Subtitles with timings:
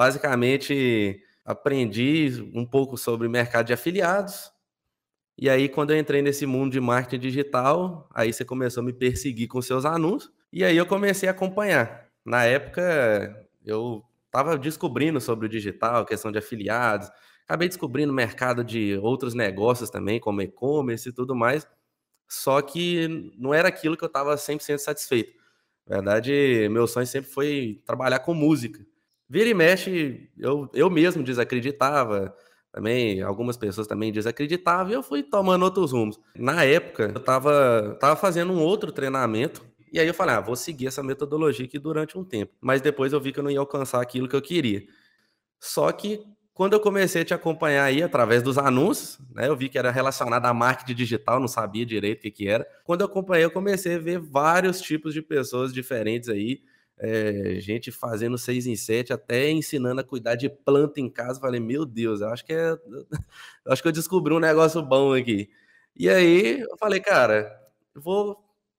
[0.00, 4.50] basicamente aprendi um pouco sobre mercado de afiliados.
[5.36, 8.94] E aí, quando eu entrei nesse mundo de marketing digital, aí você começou a me
[8.94, 10.32] perseguir com seus anúncios.
[10.50, 12.08] E aí eu comecei a acompanhar.
[12.24, 17.10] Na época, eu estava descobrindo sobre o digital, questão de afiliados.
[17.44, 21.68] Acabei descobrindo o mercado de outros negócios também, como e-commerce e tudo mais.
[22.26, 25.38] Só que não era aquilo que eu estava 100% satisfeito.
[25.86, 28.80] Na verdade, meu sonho sempre foi trabalhar com música.
[29.30, 32.34] Vira e mexe, eu, eu mesmo desacreditava,
[32.72, 36.18] também algumas pessoas também desacreditavam, e eu fui tomando outros rumos.
[36.34, 39.62] Na época, eu estava tava fazendo um outro treinamento,
[39.92, 42.52] e aí eu falei, ah, vou seguir essa metodologia aqui durante um tempo.
[42.60, 44.82] Mas depois eu vi que eu não ia alcançar aquilo que eu queria.
[45.60, 49.68] Só que quando eu comecei a te acompanhar aí através dos anúncios, né, eu vi
[49.68, 52.66] que era relacionado a marketing digital, não sabia direito o que, que era.
[52.84, 56.62] Quando eu acompanhei, eu comecei a ver vários tipos de pessoas diferentes aí,
[57.00, 61.40] é, gente fazendo seis em sete, até ensinando a cuidar de planta em casa.
[61.40, 62.76] Falei, meu Deus, eu acho que é.
[63.66, 65.50] Acho que eu descobri um negócio bom aqui.
[65.96, 67.50] E aí eu falei, cara,
[67.94, 68.36] vou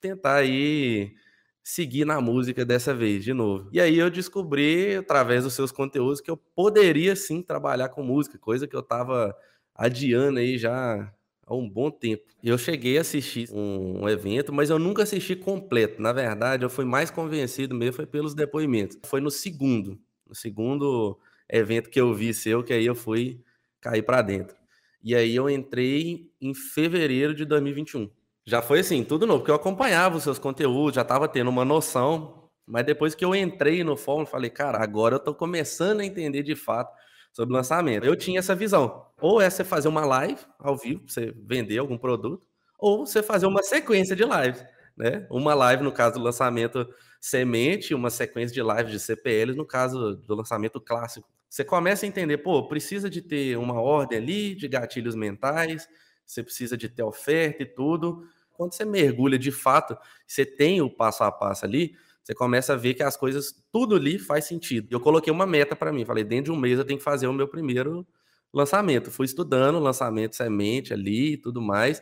[0.00, 1.14] tentar aí
[1.62, 3.68] seguir na música dessa vez, de novo.
[3.72, 8.38] E aí eu descobri, através dos seus conteúdos, que eu poderia sim trabalhar com música,
[8.38, 9.36] coisa que eu tava
[9.74, 11.12] adiando aí já
[11.52, 12.22] há um bom tempo.
[12.42, 16.00] Eu cheguei a assistir um, um, evento, mas eu nunca assisti completo.
[16.00, 18.98] Na verdade, eu fui mais convencido mesmo foi pelos depoimentos.
[19.04, 23.40] Foi no segundo, no segundo evento que eu vi seu, que aí eu fui
[23.80, 24.56] cair para dentro.
[25.04, 28.08] E aí eu entrei em fevereiro de 2021.
[28.44, 31.64] Já foi assim, tudo novo, porque eu acompanhava os seus conteúdos, já estava tendo uma
[31.64, 36.04] noção, mas depois que eu entrei no fórum, falei, cara, agora eu estou começando a
[36.04, 36.92] entender de fato
[37.32, 38.04] sobre lançamento.
[38.04, 39.06] Eu tinha essa visão.
[39.20, 42.46] Ou é você fazer uma live ao vivo, você vender algum produto,
[42.78, 44.64] ou você fazer uma sequência de lives.
[44.96, 45.26] Né?
[45.30, 46.86] Uma live, no caso do lançamento
[47.20, 51.28] semente, uma sequência de lives de CPL, no caso do lançamento clássico.
[51.48, 55.88] Você começa a entender, pô, precisa de ter uma ordem ali de gatilhos mentais,
[56.26, 58.26] você precisa de ter oferta e tudo.
[58.52, 59.96] Quando você mergulha de fato,
[60.26, 63.96] você tem o passo a passo ali, você começa a ver que as coisas, tudo
[63.96, 64.88] ali faz sentido.
[64.90, 67.26] Eu coloquei uma meta para mim, falei, dentro de um mês eu tenho que fazer
[67.26, 68.06] o meu primeiro
[68.52, 69.10] lançamento.
[69.10, 72.00] Fui estudando lançamento semente ali e tudo mais,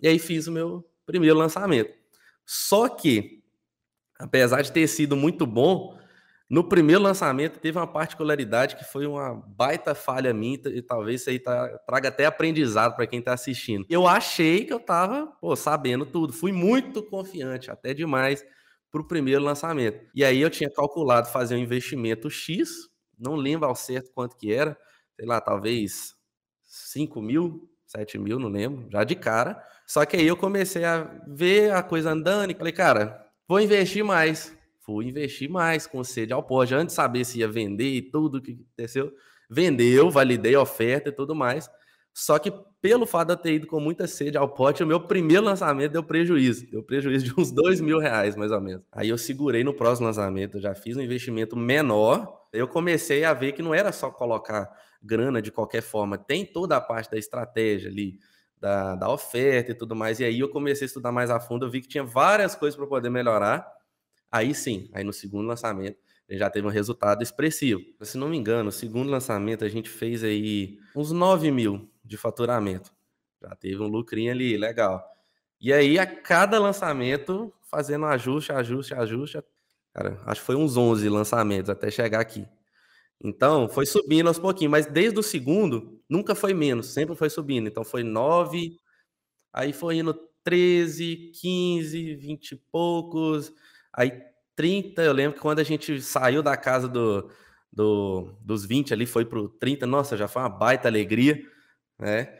[0.00, 1.92] e aí fiz o meu primeiro lançamento.
[2.46, 3.42] Só que,
[4.18, 5.98] apesar de ter sido muito bom,
[6.48, 11.28] no primeiro lançamento teve uma particularidade que foi uma baita falha minha e talvez isso
[11.28, 13.84] aí tá, traga até aprendizado para quem está assistindo.
[13.90, 18.42] Eu achei que eu estava sabendo tudo, fui muito confiante, até demais
[18.90, 20.06] para o primeiro lançamento.
[20.14, 22.88] E aí eu tinha calculado fazer um investimento X,
[23.18, 24.78] não lembro ao certo quanto que era,
[25.16, 26.14] sei lá, talvez
[26.64, 29.62] 5 mil, 7 mil, não lembro, já de cara.
[29.86, 34.04] Só que aí eu comecei a ver a coisa andando e falei, cara, vou investir
[34.04, 34.56] mais.
[34.80, 38.40] Fui investir mais com sede ao pó, antes de saber se ia vender e tudo
[38.40, 39.12] que aconteceu.
[39.50, 41.68] Vendeu, validei a oferta e tudo mais.
[42.18, 42.52] Só que
[42.82, 45.92] pelo fato de eu ter ido com muita sede ao pote, o meu primeiro lançamento
[45.92, 46.68] deu prejuízo.
[46.68, 48.82] Deu prejuízo de uns dois mil reais, mais ou menos.
[48.90, 52.48] Aí eu segurei no próximo lançamento, já fiz um investimento menor.
[52.52, 54.68] Eu comecei a ver que não era só colocar
[55.00, 58.18] grana de qualquer forma, tem toda a parte da estratégia ali,
[58.60, 60.18] da, da oferta e tudo mais.
[60.18, 62.76] E aí eu comecei a estudar mais a fundo, eu vi que tinha várias coisas
[62.76, 63.64] para poder melhorar.
[64.28, 65.96] Aí sim, aí no segundo lançamento,
[66.30, 67.80] já teve um resultado expressivo.
[68.02, 72.16] Se não me engano, o segundo lançamento a gente fez aí uns 9 mil de
[72.16, 72.90] faturamento.
[73.40, 75.04] Já teve um lucrinho ali, legal.
[75.60, 79.42] E aí, a cada lançamento, fazendo ajuste, ajuste, ajuste.
[79.94, 82.46] Cara, acho que foi uns 11 lançamentos até chegar aqui.
[83.22, 87.68] Então, foi subindo aos pouquinhos, mas desde o segundo, nunca foi menos, sempre foi subindo.
[87.68, 88.78] Então, foi 9,
[89.52, 90.14] aí foi indo
[90.44, 93.52] 13, 15, 20 e poucos,
[93.92, 94.22] aí
[94.54, 95.02] 30.
[95.02, 97.28] Eu lembro que quando a gente saiu da casa do,
[97.72, 101.42] do, dos 20 ali, foi para o 30, nossa, já foi uma baita alegria
[101.98, 102.38] né?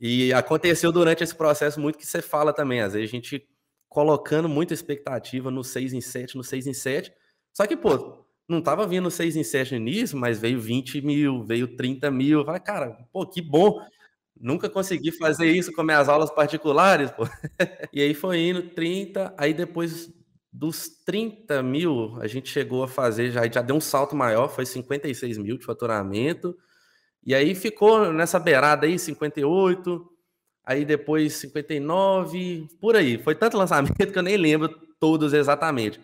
[0.00, 3.46] E aconteceu durante esse processo muito que você fala também, às vezes a gente
[3.88, 7.12] colocando muita expectativa no 6 em 7, no 6 em 7,
[7.52, 11.42] só que, pô, não tava vindo 6 em 7 no início, mas veio 20 mil,
[11.44, 13.80] veio 30 mil, vai, cara, pô, que bom,
[14.40, 17.24] nunca consegui fazer isso com minhas aulas particulares, pô.
[17.92, 20.10] e aí foi indo 30, aí depois
[20.52, 24.64] dos 30 mil, a gente chegou a fazer, já, já deu um salto maior, foi
[24.64, 26.56] 56 mil de faturamento,
[27.24, 30.08] e aí ficou nessa beirada aí, 58,
[30.64, 33.22] aí depois 59, por aí.
[33.22, 34.68] Foi tanto lançamento que eu nem lembro
[35.00, 36.00] todos exatamente.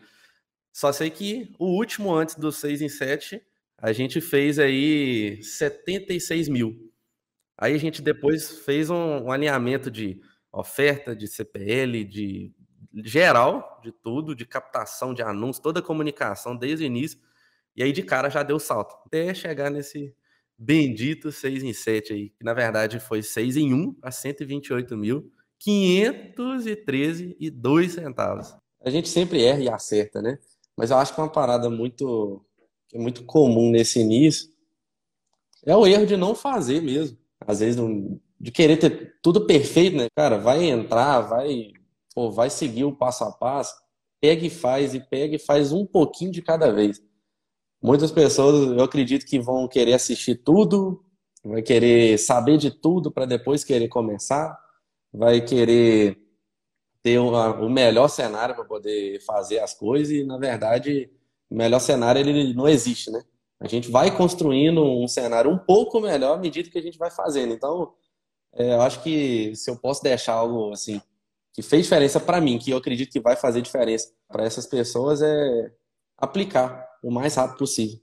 [0.72, 3.40] Só sei que o último antes do 6 em 7,
[3.78, 6.92] a gente fez aí 76 mil.
[7.56, 10.20] Aí a gente depois fez um, um alinhamento de
[10.52, 12.52] oferta, de CPL, de
[13.04, 17.18] geral, de tudo, de captação de anúncios, toda a comunicação desde o início
[17.76, 20.14] E aí de cara já deu salto, até chegar nesse
[20.58, 25.30] bendito 6 em 7 aí, que na verdade foi 6 em 1 a 128 mil.
[25.58, 28.54] 513 e 2 centavos.
[28.84, 30.38] A gente sempre erra e acerta, né?
[30.76, 32.44] Mas eu acho que uma parada muito,
[32.92, 34.54] é muito comum nesse início
[35.64, 37.16] é o erro de não fazer mesmo.
[37.40, 37.80] Às vezes,
[38.40, 40.06] de querer ter tudo perfeito, né?
[40.14, 41.72] Cara, vai entrar, vai,
[42.14, 43.74] pô, vai seguir o passo a passo,
[44.20, 47.02] pega e faz, e pega e faz um pouquinho de cada vez.
[47.84, 51.04] Muitas pessoas, eu acredito que vão querer assistir tudo,
[51.44, 54.58] vai querer saber de tudo para depois querer começar,
[55.12, 56.18] vai querer
[57.02, 61.10] ter uma, o melhor cenário para poder fazer as coisas e, na verdade,
[61.50, 63.22] o melhor cenário ele não existe, né?
[63.60, 67.10] A gente vai construindo um cenário um pouco melhor à medida que a gente vai
[67.10, 67.52] fazendo.
[67.52, 67.92] Então,
[68.54, 71.02] é, eu acho que se eu posso deixar algo assim
[71.52, 75.20] que fez diferença para mim, que eu acredito que vai fazer diferença para essas pessoas,
[75.20, 75.70] é
[76.16, 77.98] aplicar o mais rápido possível.